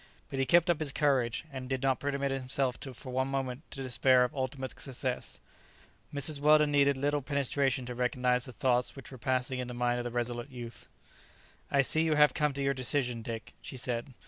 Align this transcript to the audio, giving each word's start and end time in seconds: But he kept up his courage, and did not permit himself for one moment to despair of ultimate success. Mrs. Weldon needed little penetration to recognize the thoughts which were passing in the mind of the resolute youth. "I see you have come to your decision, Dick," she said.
But 0.29 0.39
he 0.39 0.47
kept 0.47 0.71
up 0.71 0.79
his 0.79 0.91
courage, 0.91 1.45
and 1.53 1.69
did 1.69 1.83
not 1.83 1.99
permit 1.99 2.31
himself 2.31 2.75
for 2.95 3.11
one 3.11 3.27
moment 3.27 3.61
to 3.69 3.83
despair 3.83 4.23
of 4.23 4.33
ultimate 4.33 4.73
success. 4.81 5.39
Mrs. 6.11 6.39
Weldon 6.39 6.71
needed 6.71 6.97
little 6.97 7.21
penetration 7.21 7.85
to 7.85 7.93
recognize 7.93 8.45
the 8.45 8.51
thoughts 8.51 8.95
which 8.95 9.11
were 9.11 9.19
passing 9.19 9.59
in 9.59 9.67
the 9.67 9.75
mind 9.75 9.99
of 9.99 10.03
the 10.03 10.09
resolute 10.09 10.49
youth. 10.49 10.87
"I 11.69 11.83
see 11.83 12.01
you 12.01 12.15
have 12.15 12.33
come 12.33 12.53
to 12.53 12.63
your 12.63 12.73
decision, 12.73 13.21
Dick," 13.21 13.53
she 13.61 13.77
said. 13.77 14.11